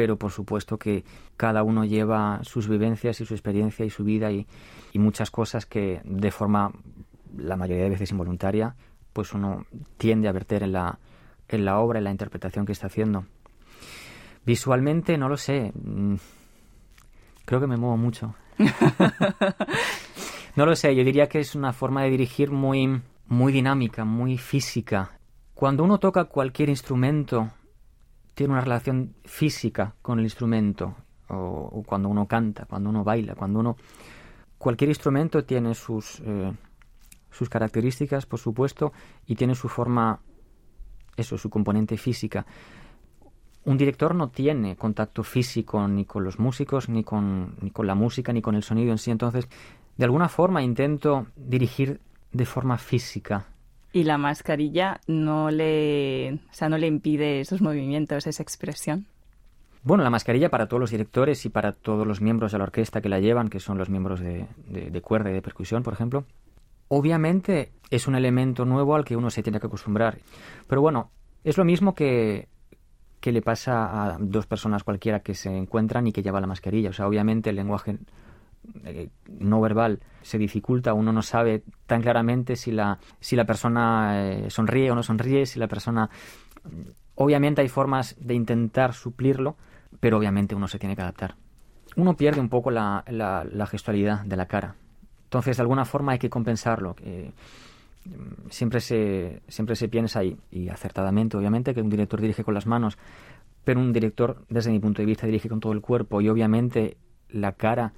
pero 0.00 0.16
por 0.16 0.30
supuesto 0.30 0.78
que 0.78 1.04
cada 1.36 1.62
uno 1.62 1.84
lleva 1.84 2.40
sus 2.42 2.70
vivencias 2.70 3.20
y 3.20 3.26
su 3.26 3.34
experiencia 3.34 3.84
y 3.84 3.90
su 3.90 4.02
vida 4.02 4.32
y, 4.32 4.46
y 4.94 4.98
muchas 4.98 5.30
cosas 5.30 5.66
que 5.66 6.00
de 6.04 6.30
forma, 6.30 6.72
la 7.36 7.54
mayoría 7.54 7.84
de 7.84 7.90
veces 7.90 8.10
involuntaria, 8.10 8.74
pues 9.12 9.34
uno 9.34 9.66
tiende 9.98 10.26
a 10.26 10.32
verter 10.32 10.62
en 10.62 10.72
la, 10.72 10.98
en 11.48 11.66
la 11.66 11.78
obra, 11.80 11.98
en 11.98 12.04
la 12.04 12.12
interpretación 12.12 12.64
que 12.64 12.72
está 12.72 12.86
haciendo. 12.86 13.26
Visualmente, 14.46 15.18
no 15.18 15.28
lo 15.28 15.36
sé. 15.36 15.70
Mm, 15.74 16.14
creo 17.44 17.60
que 17.60 17.66
me 17.66 17.76
muevo 17.76 17.98
mucho. 17.98 18.34
no 20.56 20.64
lo 20.64 20.74
sé, 20.76 20.96
yo 20.96 21.04
diría 21.04 21.28
que 21.28 21.40
es 21.40 21.54
una 21.54 21.74
forma 21.74 22.04
de 22.04 22.10
dirigir 22.10 22.50
muy, 22.50 23.02
muy 23.26 23.52
dinámica, 23.52 24.06
muy 24.06 24.38
física. 24.38 25.18
Cuando 25.52 25.84
uno 25.84 25.98
toca 25.98 26.24
cualquier 26.24 26.70
instrumento, 26.70 27.50
tiene 28.34 28.52
una 28.52 28.62
relación 28.62 29.14
física 29.24 29.94
con 30.02 30.18
el 30.18 30.24
instrumento. 30.24 30.94
O, 31.28 31.82
cuando 31.86 32.08
uno 32.08 32.26
canta, 32.26 32.66
cuando 32.66 32.90
uno 32.90 33.04
baila, 33.04 33.34
cuando 33.34 33.60
uno... 33.60 33.76
Cualquier 34.58 34.90
instrumento 34.90 35.44
tiene 35.44 35.74
sus, 35.74 36.20
eh, 36.20 36.52
sus 37.30 37.48
características, 37.48 38.26
por 38.26 38.38
supuesto, 38.38 38.92
y 39.26 39.36
tiene 39.36 39.54
su 39.54 39.68
forma, 39.68 40.20
eso, 41.16 41.38
su 41.38 41.48
componente 41.48 41.96
física 41.96 42.44
un 43.64 43.76
director 43.76 44.14
no 44.14 44.30
tiene 44.30 44.76
contacto 44.76 45.22
físico 45.22 45.86
ni 45.86 46.04
con 46.04 46.24
los 46.24 46.38
músicos, 46.38 46.88
ni 46.88 47.04
con, 47.04 47.56
ni 47.60 47.70
con 47.70 47.86
la 47.86 47.94
música, 47.94 48.32
ni 48.32 48.40
con 48.40 48.54
el 48.54 48.62
sonido 48.62 48.90
en 48.90 48.98
sí. 48.98 49.10
Entonces, 49.10 49.48
de 49.96 50.04
alguna 50.04 50.28
forma 50.28 50.62
intento 50.62 51.26
dirigir 51.36 52.00
de 52.32 52.46
forma 52.46 52.78
física. 52.78 53.46
¿Y 53.92 54.04
la 54.04 54.18
mascarilla 54.18 55.00
no 55.06 55.50
le, 55.50 56.34
o 56.34 56.52
sea, 56.52 56.68
no 56.68 56.78
le 56.78 56.86
impide 56.86 57.40
esos 57.40 57.60
movimientos, 57.60 58.26
esa 58.26 58.42
expresión? 58.42 59.06
Bueno, 59.82 60.04
la 60.04 60.10
mascarilla 60.10 60.50
para 60.50 60.68
todos 60.68 60.80
los 60.80 60.90
directores 60.90 61.44
y 61.46 61.48
para 61.48 61.72
todos 61.72 62.06
los 62.06 62.20
miembros 62.20 62.52
de 62.52 62.58
la 62.58 62.64
orquesta 62.64 63.00
que 63.00 63.08
la 63.08 63.18
llevan, 63.18 63.48
que 63.48 63.60
son 63.60 63.78
los 63.78 63.88
miembros 63.88 64.20
de, 64.20 64.46
de, 64.68 64.90
de 64.90 65.00
cuerda 65.00 65.30
y 65.30 65.32
de 65.32 65.42
percusión, 65.42 65.82
por 65.82 65.94
ejemplo, 65.94 66.24
obviamente 66.88 67.72
es 67.90 68.06
un 68.06 68.14
elemento 68.14 68.64
nuevo 68.64 68.94
al 68.94 69.04
que 69.04 69.16
uno 69.16 69.30
se 69.30 69.42
tiene 69.42 69.58
que 69.58 69.66
acostumbrar. 69.66 70.18
Pero 70.68 70.82
bueno, 70.82 71.10
es 71.42 71.56
lo 71.56 71.64
mismo 71.64 71.94
que 71.94 72.48
que 73.20 73.32
le 73.32 73.42
pasa 73.42 74.14
a 74.14 74.16
dos 74.18 74.46
personas 74.46 74.82
cualquiera 74.82 75.20
que 75.20 75.34
se 75.34 75.54
encuentran 75.54 76.06
y 76.06 76.12
que 76.12 76.22
lleva 76.22 76.40
la 76.40 76.46
mascarilla. 76.46 76.90
O 76.90 76.92
sea, 76.92 77.06
obviamente 77.06 77.50
el 77.50 77.56
lenguaje 77.56 77.98
eh, 78.84 79.08
no 79.38 79.60
verbal 79.60 80.00
se 80.22 80.38
dificulta, 80.38 80.92
uno 80.92 81.12
no 81.12 81.22
sabe 81.22 81.62
tan 81.86 82.02
claramente 82.02 82.56
si 82.56 82.72
la, 82.72 82.98
si 83.20 83.36
la 83.36 83.44
persona 83.44 84.30
eh, 84.30 84.50
sonríe 84.50 84.90
o 84.90 84.94
no 84.94 85.02
sonríe, 85.02 85.46
si 85.46 85.58
la 85.58 85.68
persona... 85.68 86.10
Obviamente 87.14 87.60
hay 87.62 87.68
formas 87.68 88.16
de 88.18 88.34
intentar 88.34 88.94
suplirlo, 88.94 89.56
pero 89.98 90.18
obviamente 90.18 90.54
uno 90.54 90.68
se 90.68 90.78
tiene 90.78 90.96
que 90.96 91.02
adaptar. 91.02 91.36
Uno 91.96 92.16
pierde 92.16 92.40
un 92.40 92.48
poco 92.48 92.70
la, 92.70 93.04
gestualidad 93.70 94.24
de 94.24 94.36
la 94.36 94.46
cara. 94.46 94.76
Entonces, 95.24 95.56
de 95.56 95.62
alguna 95.62 95.84
forma 95.84 96.12
hay 96.12 96.18
que 96.18 96.30
compensarlo. 96.30 96.96
Eh, 97.02 97.32
siempre 98.48 98.80
se, 98.80 99.42
siempre 99.48 99.76
se 99.76 99.88
piensa, 99.88 100.24
y, 100.24 100.38
y, 100.50 100.68
acertadamente 100.68 101.36
obviamente, 101.36 101.74
que 101.74 101.82
un 101.82 101.90
director 101.90 102.20
dirige 102.20 102.44
con 102.44 102.54
las 102.54 102.66
manos, 102.66 102.96
pero 103.64 103.80
un 103.80 103.92
director, 103.92 104.44
desde 104.48 104.70
mi 104.70 104.78
punto 104.78 105.02
de 105.02 105.06
vista, 105.06 105.26
dirige 105.26 105.48
con 105.48 105.60
todo 105.60 105.72
el 105.72 105.80
cuerpo 105.80 106.20
y 106.20 106.28
obviamente 106.28 106.96
la 107.28 107.52
cara 107.52 107.92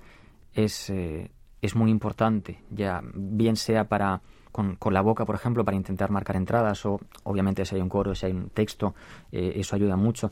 es, 0.54 0.90
eh, 0.90 1.30
es 1.61 1.75
muy 1.75 1.90
importante, 1.90 2.62
ya 2.71 3.00
bien 3.14 3.56
sea 3.56 3.85
para 3.85 4.21
con, 4.50 4.76
con, 4.76 4.92
la 4.92 5.00
boca, 5.00 5.25
por 5.25 5.35
ejemplo, 5.35 5.64
para 5.64 5.76
intentar 5.76 6.11
marcar 6.11 6.37
entradas 6.37 6.85
o 6.85 7.00
obviamente 7.25 7.64
si 7.64 7.75
hay 7.75 7.80
un 7.80 7.88
coro, 7.88 8.14
si 8.14 8.26
hay 8.26 8.32
un 8.32 8.50
texto, 8.50 8.94
eh, 9.30 9.52
eso 9.56 9.76
ayuda 9.76 9.97
mucho. 9.97 10.30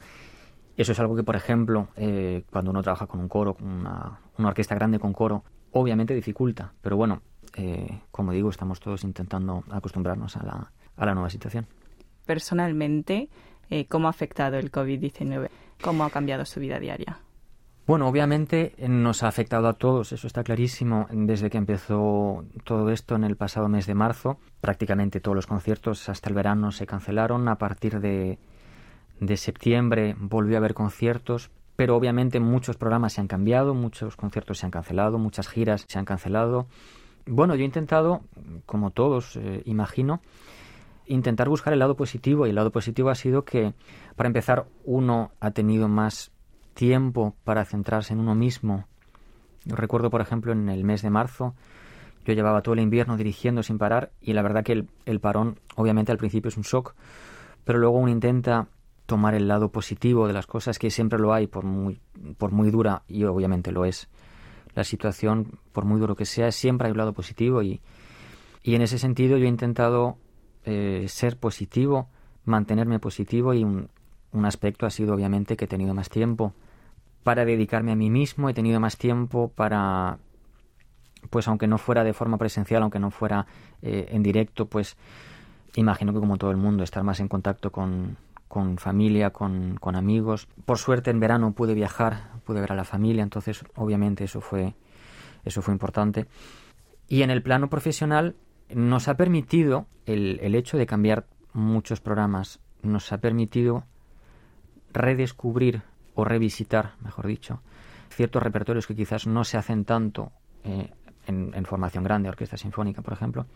Eso 0.76 0.92
es 0.92 1.00
algo 1.00 1.16
que, 1.16 1.22
por 1.22 1.36
ejemplo, 1.36 1.88
eh, 1.96 2.44
cuando 2.50 2.70
uno 2.70 2.82
trabaja 2.82 3.06
con 3.06 3.20
un 3.20 3.28
coro, 3.28 3.54
con 3.54 3.66
una, 3.66 4.20
orquesta 4.38 4.74
grande 4.74 4.98
con 4.98 5.12
coro, 5.12 5.44
obviamente 5.72 6.14
dificulta. 6.14 6.72
Pero 6.80 6.96
bueno, 6.96 7.22
como 8.10 8.32
digo, 8.32 8.48
estamos 8.48 8.80
todos 8.80 9.04
intentando 9.04 9.64
acostumbrarnos 9.70 10.36
a 10.36 10.44
la, 10.44 10.72
a 10.96 11.06
la 11.06 11.14
nueva 11.14 11.28
situación. 11.28 11.66
Personalmente, 12.24 13.28
¿cómo 13.88 14.06
ha 14.06 14.10
afectado 14.10 14.56
el 14.56 14.70
COVID-19? 14.70 15.48
¿Cómo 15.82 16.04
ha 16.04 16.10
cambiado 16.10 16.44
su 16.44 16.60
vida 16.60 16.78
diaria? 16.78 17.18
Bueno, 17.86 18.06
obviamente 18.06 18.74
nos 18.88 19.24
ha 19.24 19.28
afectado 19.28 19.66
a 19.66 19.72
todos, 19.72 20.12
eso 20.12 20.26
está 20.26 20.44
clarísimo. 20.44 21.08
Desde 21.10 21.50
que 21.50 21.58
empezó 21.58 22.44
todo 22.62 22.90
esto 22.90 23.16
en 23.16 23.24
el 23.24 23.36
pasado 23.36 23.68
mes 23.68 23.86
de 23.86 23.94
marzo, 23.94 24.38
prácticamente 24.60 25.20
todos 25.20 25.34
los 25.34 25.46
conciertos 25.46 26.08
hasta 26.08 26.28
el 26.28 26.36
verano 26.36 26.70
se 26.70 26.86
cancelaron. 26.86 27.48
A 27.48 27.56
partir 27.58 27.98
de, 28.00 28.38
de 29.18 29.36
septiembre 29.36 30.14
volvió 30.18 30.56
a 30.56 30.58
haber 30.58 30.74
conciertos, 30.74 31.50
pero 31.74 31.96
obviamente 31.96 32.38
muchos 32.38 32.76
programas 32.76 33.14
se 33.14 33.22
han 33.22 33.26
cambiado, 33.26 33.74
muchos 33.74 34.14
conciertos 34.14 34.58
se 34.58 34.66
han 34.66 34.70
cancelado, 34.70 35.18
muchas 35.18 35.48
giras 35.48 35.84
se 35.88 35.98
han 35.98 36.04
cancelado. 36.04 36.66
Bueno, 37.26 37.54
yo 37.54 37.62
he 37.62 37.66
intentado, 37.66 38.22
como 38.66 38.90
todos, 38.90 39.36
eh, 39.36 39.62
imagino, 39.64 40.20
intentar 41.06 41.48
buscar 41.48 41.72
el 41.72 41.78
lado 41.78 41.96
positivo 41.96 42.46
y 42.46 42.50
el 42.50 42.56
lado 42.56 42.70
positivo 42.70 43.10
ha 43.10 43.14
sido 43.14 43.44
que, 43.44 43.74
para 44.14 44.28
empezar, 44.28 44.66
uno 44.84 45.32
ha 45.40 45.50
tenido 45.50 45.88
más 45.88 46.30
tiempo 46.74 47.34
para 47.44 47.64
centrarse 47.64 48.12
en 48.12 48.20
uno 48.20 48.34
mismo. 48.34 48.86
Yo 49.64 49.76
recuerdo, 49.76 50.10
por 50.10 50.20
ejemplo, 50.20 50.52
en 50.52 50.68
el 50.68 50.84
mes 50.84 51.02
de 51.02 51.10
marzo, 51.10 51.54
yo 52.24 52.32
llevaba 52.34 52.62
todo 52.62 52.74
el 52.74 52.80
invierno 52.80 53.16
dirigiendo 53.16 53.62
sin 53.62 53.78
parar 53.78 54.12
y 54.20 54.32
la 54.32 54.42
verdad 54.42 54.64
que 54.64 54.86
el, 55.04 55.20
parón, 55.20 55.58
obviamente 55.76 56.12
al 56.12 56.18
principio 56.18 56.48
es 56.48 56.56
un 56.56 56.62
shock, 56.62 56.94
pero 57.64 57.78
luego 57.78 57.98
uno 57.98 58.10
intenta 58.10 58.68
tomar 59.06 59.34
el 59.34 59.48
lado 59.48 59.70
positivo 59.70 60.26
de 60.26 60.32
las 60.32 60.46
cosas, 60.46 60.78
que 60.78 60.90
siempre 60.90 61.18
lo 61.18 61.32
hay, 61.32 61.46
por 61.46 61.64
muy, 61.64 62.00
por 62.38 62.52
muy 62.52 62.70
dura, 62.70 63.02
y 63.08 63.24
obviamente 63.24 63.72
lo 63.72 63.84
es. 63.84 64.08
La 64.74 64.84
situación, 64.84 65.58
por 65.72 65.84
muy 65.84 65.98
duro 65.98 66.14
que 66.14 66.24
sea, 66.24 66.52
siempre 66.52 66.86
hay 66.86 66.92
un 66.92 66.98
lado 66.98 67.12
positivo 67.12 67.62
y, 67.62 67.80
y 68.62 68.76
en 68.76 68.82
ese 68.82 68.98
sentido 68.98 69.36
yo 69.36 69.46
he 69.46 69.48
intentado 69.48 70.16
eh, 70.64 71.06
ser 71.08 71.38
positivo, 71.38 72.08
mantenerme 72.44 73.00
positivo 73.00 73.52
y 73.54 73.64
un, 73.64 73.88
un 74.32 74.44
aspecto 74.44 74.86
ha 74.86 74.90
sido 74.90 75.14
obviamente 75.14 75.56
que 75.56 75.64
he 75.64 75.68
tenido 75.68 75.94
más 75.94 76.08
tiempo 76.08 76.54
para 77.22 77.44
dedicarme 77.44 77.92
a 77.92 77.96
mí 77.96 78.10
mismo, 78.10 78.48
he 78.48 78.54
tenido 78.54 78.80
más 78.80 78.96
tiempo 78.96 79.48
para, 79.48 80.18
pues 81.28 81.48
aunque 81.48 81.66
no 81.66 81.78
fuera 81.78 82.04
de 82.04 82.12
forma 82.12 82.38
presencial, 82.38 82.82
aunque 82.82 82.98
no 82.98 83.10
fuera 83.10 83.46
eh, 83.82 84.08
en 84.10 84.22
directo, 84.22 84.66
pues 84.66 84.96
imagino 85.74 86.12
que 86.12 86.20
como 86.20 86.38
todo 86.38 86.50
el 86.50 86.56
mundo, 86.56 86.82
estar 86.82 87.02
más 87.04 87.20
en 87.20 87.28
contacto 87.28 87.70
con, 87.70 88.16
con 88.48 88.78
familia, 88.78 89.30
con, 89.30 89.76
con, 89.76 89.96
amigos. 89.96 90.48
Por 90.64 90.78
suerte 90.78 91.10
en 91.10 91.20
verano 91.20 91.52
pude 91.52 91.74
viajar, 91.74 92.32
pude 92.44 92.60
ver 92.60 92.72
a 92.72 92.76
la 92.76 92.84
familia, 92.84 93.22
entonces 93.22 93.64
obviamente 93.76 94.24
eso 94.24 94.40
fue, 94.40 94.74
eso 95.44 95.62
fue 95.62 95.74
importante. 95.74 96.26
Y 97.06 97.22
en 97.22 97.30
el 97.30 97.42
plano 97.42 97.68
profesional 97.68 98.34
nos 98.74 99.08
ha 99.08 99.16
permitido 99.16 99.86
el, 100.06 100.38
el 100.42 100.54
hecho 100.54 100.78
de 100.78 100.86
cambiar 100.86 101.26
muchos 101.52 102.00
programas, 102.00 102.60
nos 102.82 103.12
ha 103.12 103.18
permitido 103.18 103.84
redescubrir 104.92 105.82
o 106.14 106.24
revisitar, 106.24 106.94
mejor 107.02 107.26
dicho, 107.26 107.62
ciertos 108.10 108.42
repertorios 108.42 108.86
que 108.86 108.94
quizás 108.94 109.26
no 109.26 109.44
se 109.44 109.56
hacen 109.56 109.84
tanto 109.84 110.32
eh, 110.64 110.90
en, 111.26 111.64
formación 111.64 112.04
grande, 112.04 112.28
orquesta 112.28 112.56
sinfónica, 112.56 113.02
por 113.02 113.12
ejemplo, 113.12 113.46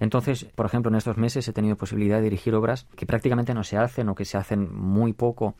entonces, 0.00 0.44
por 0.44 0.66
ejemplo, 0.66 0.90
en 0.90 0.96
estos 0.96 1.16
meses 1.16 1.46
he 1.46 1.52
tenido 1.52 1.76
posibilidad 1.76 2.18
de 2.18 2.24
dirigir 2.24 2.54
obras 2.54 2.86
que 2.96 3.06
prácticamente 3.06 3.54
no 3.54 3.62
se 3.62 3.76
hacen 3.76 4.08
o 4.08 4.14
que 4.14 4.24
se 4.24 4.36
hacen 4.36 4.74
muy 4.74 5.12
poco. 5.12 5.54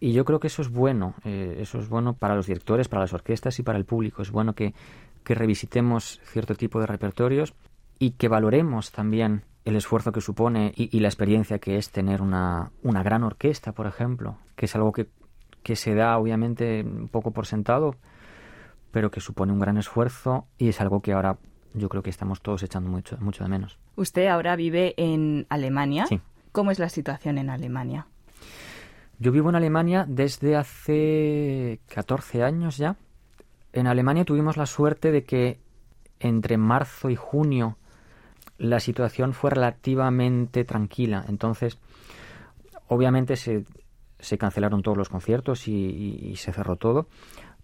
Y 0.00 0.12
yo 0.12 0.24
creo 0.24 0.40
que 0.40 0.46
eso 0.46 0.62
es 0.62 0.68
bueno, 0.68 1.14
eh, 1.24 1.58
eso 1.60 1.78
es 1.78 1.88
bueno 1.88 2.14
para 2.14 2.34
los 2.34 2.46
directores, 2.46 2.88
para 2.88 3.02
las 3.02 3.12
orquestas 3.12 3.58
y 3.58 3.62
para 3.62 3.78
el 3.78 3.84
público. 3.84 4.22
Es 4.22 4.30
bueno 4.30 4.54
que, 4.54 4.74
que 5.24 5.34
revisitemos 5.34 6.20
cierto 6.24 6.54
tipo 6.54 6.80
de 6.80 6.86
repertorios 6.86 7.54
y 7.98 8.12
que 8.12 8.28
valoremos 8.28 8.92
también 8.92 9.42
el 9.64 9.76
esfuerzo 9.76 10.12
que 10.12 10.20
supone 10.20 10.72
y, 10.76 10.96
y, 10.96 11.00
la 11.00 11.08
experiencia 11.08 11.58
que 11.58 11.76
es 11.76 11.90
tener 11.90 12.20
una, 12.20 12.72
una 12.82 13.02
gran 13.02 13.22
orquesta, 13.22 13.72
por 13.72 13.86
ejemplo, 13.86 14.38
que 14.56 14.66
es 14.66 14.74
algo 14.74 14.92
que, 14.92 15.08
que 15.62 15.76
se 15.76 15.94
da 15.94 16.18
obviamente 16.18 16.82
un 16.82 17.08
poco 17.08 17.30
por 17.30 17.46
sentado, 17.46 17.96
pero 18.90 19.10
que 19.10 19.20
supone 19.20 19.52
un 19.52 19.60
gran 19.60 19.76
esfuerzo 19.76 20.46
y 20.58 20.68
es 20.68 20.80
algo 20.80 21.00
que 21.00 21.12
ahora 21.12 21.38
yo 21.74 21.88
creo 21.88 22.02
que 22.02 22.10
estamos 22.10 22.42
todos 22.42 22.62
echando 22.62 22.90
mucho, 22.90 23.16
mucho 23.20 23.44
de 23.44 23.50
menos. 23.50 23.78
Usted 23.96 24.26
ahora 24.26 24.56
vive 24.56 24.94
en 24.96 25.46
Alemania. 25.48 26.06
Sí. 26.06 26.20
¿Cómo 26.52 26.70
es 26.70 26.78
la 26.78 26.88
situación 26.88 27.38
en 27.38 27.48
Alemania? 27.48 28.06
Yo 29.18 29.32
vivo 29.32 29.48
en 29.48 29.54
Alemania 29.54 30.04
desde 30.06 30.56
hace 30.56 31.80
14 31.88 32.42
años 32.42 32.76
ya. 32.76 32.96
En 33.72 33.86
Alemania 33.86 34.24
tuvimos 34.24 34.56
la 34.56 34.66
suerte 34.66 35.12
de 35.12 35.24
que 35.24 35.60
entre 36.20 36.58
marzo 36.58 37.08
y 37.08 37.16
junio 37.16 37.78
la 38.58 38.80
situación 38.80 39.32
fue 39.32 39.50
relativamente 39.50 40.64
tranquila. 40.64 41.24
Entonces, 41.28 41.78
obviamente 42.88 43.36
se, 43.36 43.64
se 44.18 44.38
cancelaron 44.38 44.82
todos 44.82 44.96
los 44.96 45.08
conciertos 45.08 45.68
y, 45.68 45.72
y, 45.74 46.36
se 46.36 46.52
cerró 46.52 46.76
todo 46.76 47.08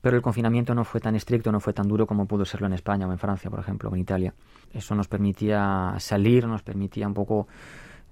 pero 0.00 0.16
el 0.16 0.22
confinamiento 0.22 0.74
no 0.74 0.84
fue 0.84 1.00
tan 1.00 1.16
estricto, 1.16 1.50
no 1.50 1.60
fue 1.60 1.72
tan 1.72 1.88
duro 1.88 2.06
como 2.06 2.26
pudo 2.26 2.44
serlo 2.44 2.66
en 2.66 2.72
España 2.72 3.06
o 3.06 3.12
en 3.12 3.18
Francia, 3.18 3.50
por 3.50 3.58
ejemplo, 3.58 3.90
o 3.90 3.94
en 3.94 4.00
Italia. 4.00 4.34
Eso 4.72 4.94
nos 4.94 5.08
permitía 5.08 5.94
salir, 5.98 6.46
nos 6.46 6.62
permitía 6.62 7.06
un 7.06 7.14
poco 7.14 7.48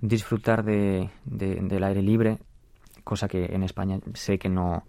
disfrutar 0.01 0.65
de, 0.65 1.11
de, 1.25 1.55
del 1.55 1.85
aire 1.85 2.03
libre, 2.03 2.39
cosa 3.05 3.29
que 3.29 3.45
en 3.47 3.63
España 3.63 4.01
sé 4.15 4.39
que 4.39 4.49
no, 4.49 4.85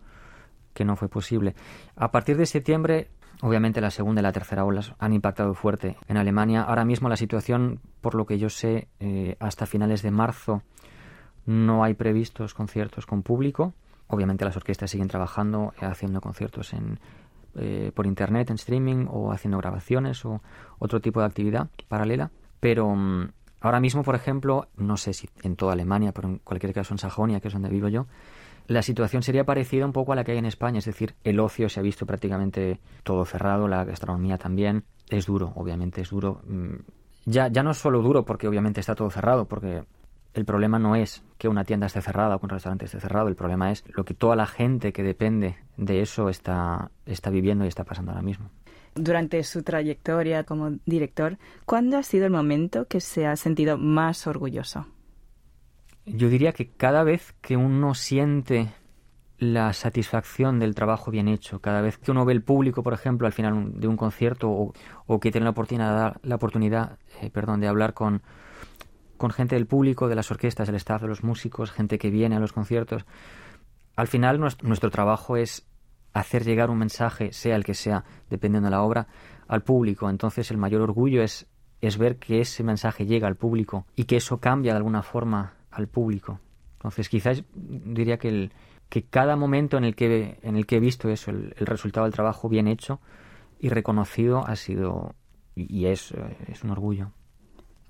que 0.73 0.85
no 0.85 0.95
fue 0.95 1.07
posible. 1.07 1.55
A 1.95 2.11
partir 2.11 2.35
de 2.35 2.45
septiembre, 2.45 3.09
obviamente 3.41 3.81
la 3.81 3.91
segunda 3.91 4.21
y 4.21 4.23
la 4.23 4.31
tercera 4.31 4.65
olas 4.65 4.93
han 4.99 5.13
impactado 5.13 5.53
fuerte 5.53 5.97
en 6.07 6.17
Alemania. 6.17 6.63
Ahora 6.63 6.85
mismo 6.85 7.09
la 7.09 7.17
situación, 7.17 7.79
por 8.01 8.15
lo 8.15 8.25
que 8.25 8.37
yo 8.37 8.49
sé, 8.49 8.87
eh, 8.99 9.35
hasta 9.39 9.65
finales 9.65 10.01
de 10.01 10.11
marzo 10.11 10.63
no 11.45 11.83
hay 11.83 11.93
previstos 11.93 12.53
conciertos 12.53 13.05
con 13.05 13.23
público 13.23 13.73
Obviamente 14.07 14.45
las 14.45 14.55
orquestas 14.55 14.89
siguen 14.89 15.07
trabajando, 15.07 15.73
eh, 15.81 15.85
haciendo 15.85 16.21
conciertos 16.21 16.73
en, 16.73 16.99
eh, 17.55 17.91
por 17.93 18.07
internet, 18.07 18.49
en 18.49 18.55
streaming 18.55 19.05
o 19.09 19.31
haciendo 19.31 19.57
grabaciones 19.57 20.23
o 20.25 20.41
otro 20.79 21.01
tipo 21.01 21.19
de 21.19 21.25
actividad 21.25 21.67
paralela. 21.87 22.31
Pero 22.59 22.87
um, 22.87 23.27
ahora 23.59 23.79
mismo, 23.79 24.03
por 24.03 24.15
ejemplo, 24.15 24.69
no 24.77 24.95
sé 24.95 25.13
si 25.13 25.29
en 25.43 25.55
toda 25.55 25.73
Alemania, 25.73 26.13
pero 26.13 26.29
en 26.29 26.37
cualquier 26.39 26.73
caso 26.73 26.93
en 26.93 26.99
Sajonia, 26.99 27.41
que 27.41 27.49
es 27.49 27.53
donde 27.53 27.69
vivo 27.69 27.89
yo, 27.89 28.07
la 28.67 28.81
situación 28.81 29.23
sería 29.23 29.45
parecida 29.45 29.85
un 29.85 29.93
poco 29.93 30.13
a 30.13 30.15
la 30.15 30.23
que 30.23 30.33
hay 30.33 30.37
en 30.37 30.45
España, 30.45 30.79
es 30.79 30.85
decir, 30.85 31.15
el 31.23 31.39
ocio 31.39 31.69
se 31.69 31.79
ha 31.79 31.83
visto 31.83 32.05
prácticamente 32.05 32.79
todo 33.03 33.25
cerrado, 33.25 33.67
la 33.67 33.85
gastronomía 33.85 34.37
también. 34.37 34.83
Es 35.09 35.25
duro, 35.25 35.53
obviamente 35.55 36.01
es 36.01 36.09
duro. 36.09 36.41
Mm, 36.45 36.75
ya, 37.25 37.47
ya 37.47 37.63
no 37.63 37.71
es 37.71 37.77
solo 37.77 38.01
duro 38.01 38.25
porque 38.25 38.47
obviamente 38.47 38.81
está 38.81 38.93
todo 38.93 39.09
cerrado, 39.09 39.45
porque 39.45 39.83
el 40.33 40.45
problema 40.45 40.79
no 40.79 40.95
es 40.95 41.23
que 41.37 41.47
una 41.47 41.63
tienda 41.63 41.87
esté 41.87 42.01
cerrada 42.01 42.35
o 42.35 42.39
que 42.39 42.45
un 42.45 42.49
restaurante 42.51 42.85
esté 42.85 42.99
cerrado, 42.99 43.27
el 43.27 43.35
problema 43.35 43.71
es 43.71 43.83
lo 43.87 44.03
que 44.03 44.13
toda 44.13 44.35
la 44.35 44.45
gente 44.45 44.93
que 44.93 45.03
depende 45.03 45.57
de 45.77 46.01
eso 46.01 46.29
está, 46.29 46.91
está 47.05 47.29
viviendo 47.29 47.65
y 47.65 47.69
está 47.69 47.85
pasando 47.85 48.11
ahora 48.11 48.21
mismo. 48.21 48.49
Durante 48.95 49.43
su 49.43 49.63
trayectoria 49.63 50.43
como 50.43 50.71
director, 50.85 51.37
¿cuándo 51.65 51.97
ha 51.97 52.03
sido 52.03 52.25
el 52.25 52.31
momento 52.31 52.85
que 52.87 52.99
se 52.99 53.27
ha 53.27 53.35
sentido 53.35 53.77
más 53.77 54.27
orgulloso? 54.27 54.87
Yo 56.07 56.29
diría 56.29 56.53
que 56.53 56.69
cada 56.69 57.03
vez 57.03 57.35
que 57.41 57.57
uno 57.57 57.93
siente 57.93 58.73
la 59.39 59.73
satisfacción 59.73 60.57
del 60.57 60.73
trabajo 60.73 61.11
bien 61.11 61.27
hecho, 61.27 61.59
cada 61.59 61.81
vez 61.81 61.97
que 61.97 62.11
uno 62.11 62.23
ve 62.23 62.31
el 62.31 62.41
público, 62.41 62.81
por 62.81 62.93
ejemplo, 62.93 63.27
al 63.27 63.33
final 63.33 63.79
de 63.79 63.87
un 63.87 63.97
concierto 63.97 64.49
o, 64.49 64.73
o 65.05 65.19
que 65.19 65.31
tiene 65.31 65.43
la 65.43 65.51
oportunidad, 65.51 66.15
la 66.23 66.35
oportunidad 66.35 66.97
eh, 67.21 67.29
perdón, 67.29 67.59
de 67.59 67.67
hablar 67.67 67.93
con, 67.93 68.23
con 69.17 69.31
gente 69.31 69.55
del 69.55 69.67
público, 69.67 70.07
de 70.07 70.15
las 70.15 70.31
orquestas, 70.31 70.67
del 70.67 70.77
staff, 70.77 71.01
de 71.01 71.09
los 71.09 71.25
músicos, 71.25 71.71
gente 71.71 71.97
que 71.97 72.09
viene 72.09 72.37
a 72.37 72.39
los 72.39 72.53
conciertos. 72.53 73.05
Al 73.97 74.07
final 74.07 74.39
nuestro, 74.39 74.65
nuestro 74.65 74.89
trabajo 74.89 75.35
es 75.35 75.67
hacer 76.13 76.45
llegar 76.45 76.69
un 76.69 76.77
mensaje, 76.77 77.33
sea 77.33 77.57
el 77.57 77.65
que 77.65 77.73
sea, 77.73 78.05
dependiendo 78.29 78.67
de 78.67 78.71
la 78.71 78.81
obra, 78.81 79.07
al 79.49 79.61
público. 79.61 80.09
Entonces 80.09 80.51
el 80.51 80.57
mayor 80.57 80.81
orgullo 80.81 81.21
es, 81.21 81.47
es 81.81 81.97
ver 81.97 82.17
que 82.17 82.39
ese 82.39 82.63
mensaje 82.63 83.05
llega 83.05 83.27
al 83.27 83.35
público 83.35 83.85
y 83.95 84.05
que 84.05 84.15
eso 84.15 84.39
cambia 84.39 84.71
de 84.71 84.77
alguna 84.77 85.03
forma 85.03 85.57
al 85.71 85.87
público. 85.87 86.39
Entonces 86.73 87.09
quizás 87.09 87.43
diría 87.53 88.17
que, 88.17 88.29
el, 88.29 88.51
que 88.89 89.03
cada 89.03 89.35
momento 89.35 89.77
en 89.77 89.83
el 89.83 89.95
que, 89.95 90.39
en 90.41 90.55
el 90.55 90.65
que 90.65 90.77
he 90.77 90.79
visto 90.79 91.09
eso, 91.09 91.31
el, 91.31 91.53
el 91.57 91.65
resultado 91.65 92.05
del 92.05 92.13
trabajo 92.13 92.49
bien 92.49 92.67
hecho 92.67 92.99
y 93.59 93.69
reconocido 93.69 94.45
ha 94.45 94.55
sido 94.55 95.15
y 95.55 95.87
es, 95.87 96.13
es 96.47 96.63
un 96.63 96.69
orgullo 96.69 97.11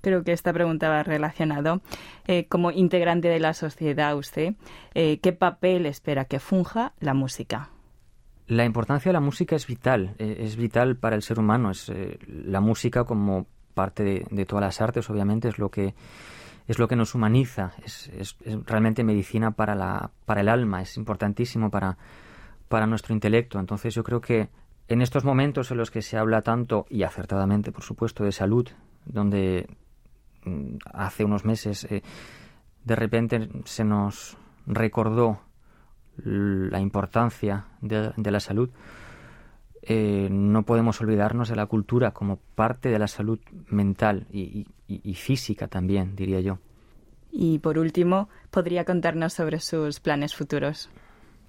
creo 0.00 0.22
que 0.22 0.32
esta 0.32 0.52
pregunta 0.52 0.88
va 0.88 1.02
relacionado. 1.02 1.80
Eh, 2.26 2.46
como 2.48 2.70
integrante 2.70 3.28
de 3.28 3.40
la 3.40 3.54
sociedad, 3.54 4.16
usted, 4.16 4.54
eh, 4.94 5.18
¿qué 5.20 5.32
papel 5.32 5.86
espera 5.86 6.24
que 6.24 6.40
funja 6.40 6.92
la 7.00 7.14
música? 7.14 7.70
La 8.46 8.64
importancia 8.64 9.10
de 9.10 9.14
la 9.14 9.20
música 9.20 9.56
es 9.56 9.66
vital, 9.66 10.14
eh, 10.18 10.38
es 10.40 10.56
vital 10.56 10.96
para 10.96 11.16
el 11.16 11.22
ser 11.22 11.38
humano. 11.38 11.70
Es, 11.70 11.92
la 12.26 12.60
música 12.60 13.04
como 13.04 13.46
parte 13.74 14.02
de, 14.02 14.26
de, 14.30 14.46
todas 14.46 14.64
las 14.64 14.80
artes, 14.80 15.08
obviamente, 15.10 15.48
es 15.48 15.58
lo 15.58 15.70
que 15.70 15.94
es 16.68 16.78
lo 16.78 16.86
que 16.86 16.96
nos 16.96 17.14
humaniza, 17.14 17.72
es, 17.82 18.36
realmente 18.66 19.02
medicina 19.02 19.52
para, 19.52 19.74
la, 19.74 20.10
para 20.26 20.42
el 20.42 20.48
alma, 20.48 20.82
es 20.82 20.98
importantísimo 20.98 21.70
para, 21.70 21.96
para 22.68 22.86
nuestro 22.86 23.14
intelecto. 23.14 23.58
Entonces 23.58 23.94
yo 23.94 24.04
creo 24.04 24.20
que 24.20 24.50
en 24.86 25.00
estos 25.00 25.24
momentos 25.24 25.70
en 25.70 25.78
los 25.78 25.90
que 25.90 26.02
se 26.02 26.18
habla 26.18 26.42
tanto, 26.42 26.86
y 26.90 27.02
acertadamente 27.04 27.72
por 27.72 27.82
supuesto, 27.82 28.22
de 28.22 28.32
salud, 28.32 28.68
donde 29.06 29.66
mm, 30.44 30.76
hace 30.92 31.24
unos 31.24 31.46
meses 31.46 31.84
eh, 31.84 32.02
de 32.84 32.96
repente 32.96 33.48
se 33.64 33.84
nos 33.84 34.36
recordó 34.66 35.40
la 36.22 36.80
importancia 36.80 37.66
de, 37.80 38.30
la 38.30 38.40
salud, 38.40 38.70
eh, 39.82 40.28
no 40.30 40.64
podemos 40.64 41.00
olvidarnos 41.00 41.48
de 41.48 41.56
la 41.56 41.66
cultura 41.66 42.10
como 42.10 42.36
parte 42.36 42.90
de 42.90 42.98
la 42.98 43.06
salud 43.06 43.38
mental 43.68 44.26
y, 44.30 44.66
física 45.14 45.68
también, 45.68 46.16
diría 46.16 46.40
yo. 46.40 46.58
Y 47.30 47.58
por 47.58 47.78
último, 47.78 48.28
¿podría 48.50 48.84
contarnos 48.84 49.34
sobre 49.34 49.60
sus 49.60 50.00
planes 50.00 50.34
futuros? 50.34 50.90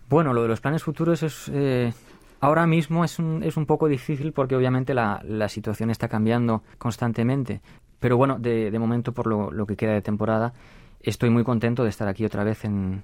Bueno, 0.10 0.34
lo 0.34 0.42
de 0.42 0.48
los 0.48 0.62
planes 0.62 0.84
futuros 0.84 1.24
es... 1.24 1.50
Eh, 1.54 1.94
ahora 2.42 2.66
mismo 2.66 3.04
es 3.06 3.20
un, 3.20 3.44
es 3.44 3.58
un 3.58 3.66
poco 3.66 3.88
difícil 3.88 4.34
porque 4.34 4.56
obviamente 4.56 4.94
la, 4.94 5.22
la 5.24 5.48
situación 5.50 5.90
está 5.90 6.08
cambiando 6.08 6.64
constantemente. 6.78 7.62
Pero 8.00 8.18
bueno, 8.18 8.40
de, 8.40 8.72
de 8.72 8.80
momento, 8.80 9.14
por 9.14 9.28
lo, 9.28 9.52
lo, 9.52 9.66
que 9.66 9.76
queda 9.76 9.94
de 9.94 10.02
temporada, 10.02 10.54
estoy 11.02 11.30
muy 11.30 11.44
contento 11.44 11.84
de 11.84 11.90
estar 11.90 12.08
aquí 12.08 12.26
otra 12.26 12.44
vez 12.44 12.66
en, 12.66 13.04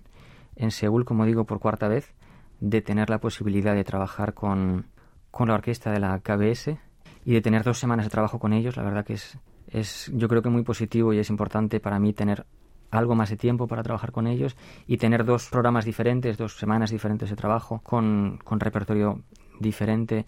en 0.55 0.71
Seúl, 0.71 1.05
como 1.05 1.25
digo, 1.25 1.45
por 1.45 1.59
cuarta 1.59 1.87
vez, 1.87 2.13
de 2.59 2.81
tener 2.81 3.09
la 3.09 3.19
posibilidad 3.19 3.75
de 3.75 3.83
trabajar 3.83 4.33
con, 4.33 4.85
con 5.31 5.49
la 5.49 5.55
orquesta 5.55 5.91
de 5.91 5.99
la 5.99 6.19
KBS 6.19 6.77
y 7.25 7.33
de 7.33 7.41
tener 7.41 7.63
dos 7.63 7.77
semanas 7.77 8.05
de 8.05 8.09
trabajo 8.09 8.39
con 8.39 8.53
ellos. 8.53 8.77
La 8.77 8.83
verdad 8.83 9.05
que 9.05 9.13
es, 9.13 9.37
es, 9.75 10.11
yo 10.13 10.27
creo 10.29 10.41
que 10.41 10.49
muy 10.49 10.63
positivo 10.63 11.13
y 11.13 11.19
es 11.19 11.29
importante 11.29 11.79
para 11.79 11.99
mí 11.99 12.13
tener 12.13 12.45
algo 12.91 13.13
más 13.15 13.29
de 13.29 13.35
tiempo 13.35 13.67
para 13.67 13.83
trabajar 13.83 14.11
con 14.11 14.25
ellos 14.25 14.55
y 14.87 14.97
tener 14.97 15.25
dos 15.25 15.49
programas 15.49 15.83
diferentes, 15.83 16.37
dos 16.37 16.57
semanas 16.57 16.91
diferentes 16.91 17.29
de 17.29 17.35
trabajo 17.35 17.81
con, 17.83 18.39
con 18.43 18.59
repertorio 18.59 19.21
diferente, 19.59 20.25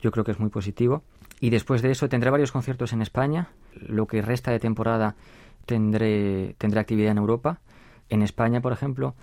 yo 0.00 0.12
creo 0.12 0.24
que 0.24 0.30
es 0.30 0.38
muy 0.38 0.50
positivo. 0.50 1.02
Y 1.40 1.50
después 1.50 1.82
de 1.82 1.90
eso 1.90 2.08
tendré 2.08 2.30
varios 2.30 2.52
conciertos 2.52 2.92
en 2.92 3.02
España. 3.02 3.48
Lo 3.74 4.06
que 4.06 4.22
resta 4.22 4.52
de 4.52 4.60
temporada 4.60 5.16
tendré, 5.66 6.54
tendré 6.58 6.80
actividad 6.80 7.10
en 7.10 7.18
Europa. 7.18 7.60
En 8.08 8.22
España, 8.22 8.60
por 8.60 8.72
ejemplo, 8.72 9.16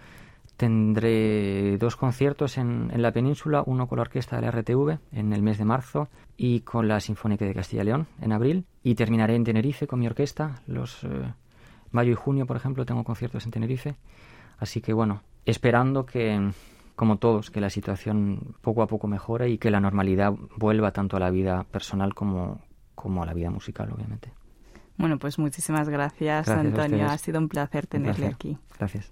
Tendré 0.58 1.78
dos 1.78 1.96
conciertos 1.96 2.58
en, 2.58 2.92
la 3.02 3.12
península, 3.12 3.64
uno 3.66 3.88
con 3.88 3.98
la 3.98 4.04
orquesta 4.04 4.36
de 4.36 4.44
la 4.44 4.52
RTV 4.52 5.00
en 5.12 5.34
el 5.34 5.42
mes 5.42 5.58
de 5.58 5.66
marzo 5.66 6.08
y 6.38 6.62
con 6.62 6.88
la 6.88 7.00
Sinfónica 7.00 7.46
de 7.46 7.54
Castilla 7.54 7.82
y 7.82 7.86
León 7.86 8.08
en 8.22 8.32
abril. 8.32 8.66
Y 8.84 8.96
terminaré 8.96 9.36
en 9.36 9.44
Tenerife 9.44 9.88
con 9.88 10.00
mi 10.00 10.08
orquesta. 10.08 10.62
Los 10.68 11.04
eh, 11.04 11.34
mayo 11.92 12.12
y 12.12 12.16
junio, 12.16 12.46
por 12.46 12.58
ejemplo, 12.58 12.86
tengo 12.86 13.04
conciertos 13.04 13.46
en 13.46 13.52
Tenerife. 13.52 13.96
Así 14.60 14.82
que 14.82 14.94
bueno, 14.94 15.24
esperando 15.46 16.06
que, 16.06 16.52
como 16.96 17.18
todos, 17.18 17.50
que 17.50 17.62
la 17.62 17.70
situación 17.70 18.56
poco 18.62 18.84
a 18.84 18.88
poco 18.88 19.08
mejore 19.08 19.50
y 19.50 19.58
que 19.58 19.72
la 19.72 19.80
normalidad 19.80 20.34
vuelva 20.58 20.92
tanto 20.92 21.18
a 21.18 21.20
la 21.20 21.32
vida 21.32 21.64
personal 21.64 22.14
como, 22.14 22.62
como 22.94 23.24
a 23.24 23.26
la 23.26 23.34
vida 23.34 23.50
musical, 23.50 23.92
obviamente. 23.92 24.32
Bueno, 24.98 25.18
pues 25.18 25.40
muchísimas 25.40 25.90
gracias, 25.90 26.48
Antonio. 26.50 27.08
Ha 27.08 27.18
sido 27.18 27.40
un 27.40 27.50
placer 27.50 27.88
tenerle 27.88 28.28
aquí. 28.28 28.58
Gracias. 28.78 29.12